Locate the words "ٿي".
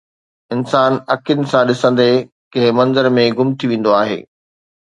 3.59-3.65